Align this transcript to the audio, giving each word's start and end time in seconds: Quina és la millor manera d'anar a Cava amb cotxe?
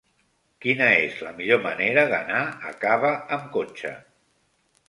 Quina 0.65 0.87
és 1.01 1.19
la 1.25 1.33
millor 1.41 1.61
manera 1.67 2.05
d'anar 2.13 2.41
a 2.71 2.75
Cava 2.87 3.15
amb 3.39 3.47
cotxe? 3.59 3.97